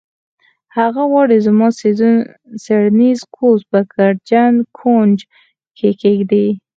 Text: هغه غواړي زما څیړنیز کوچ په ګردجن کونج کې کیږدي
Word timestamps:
هغه 0.77 1.03
غواړي 1.11 1.37
زما 1.47 1.67
څیړنیز 2.63 3.19
کوچ 3.35 3.59
په 3.71 3.79
ګردجن 3.93 4.53
کونج 4.77 5.17
کې 5.77 5.89
کیږدي 6.01 6.47